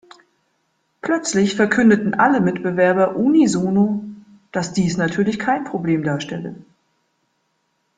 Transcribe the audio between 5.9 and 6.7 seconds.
darstelle.